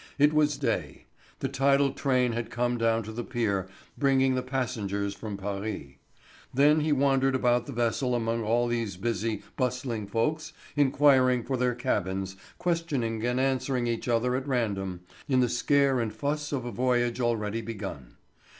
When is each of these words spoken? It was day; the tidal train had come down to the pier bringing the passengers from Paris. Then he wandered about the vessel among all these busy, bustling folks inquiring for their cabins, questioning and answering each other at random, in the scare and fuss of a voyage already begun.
It 0.17 0.33
was 0.33 0.57
day; 0.57 1.05
the 1.41 1.47
tidal 1.47 1.91
train 1.91 2.31
had 2.31 2.49
come 2.49 2.75
down 2.79 3.03
to 3.03 3.11
the 3.11 3.23
pier 3.23 3.69
bringing 3.99 4.33
the 4.33 4.41
passengers 4.41 5.13
from 5.13 5.37
Paris. 5.37 5.91
Then 6.51 6.79
he 6.79 6.91
wandered 6.91 7.35
about 7.35 7.67
the 7.67 7.71
vessel 7.71 8.15
among 8.15 8.43
all 8.43 8.65
these 8.67 8.97
busy, 8.97 9.43
bustling 9.57 10.07
folks 10.07 10.53
inquiring 10.75 11.43
for 11.43 11.55
their 11.55 11.75
cabins, 11.75 12.35
questioning 12.57 13.23
and 13.23 13.39
answering 13.39 13.85
each 13.85 14.07
other 14.07 14.35
at 14.35 14.47
random, 14.47 15.01
in 15.29 15.39
the 15.39 15.47
scare 15.49 15.99
and 15.99 16.11
fuss 16.11 16.51
of 16.51 16.65
a 16.65 16.71
voyage 16.71 17.19
already 17.21 17.61
begun. 17.61 18.15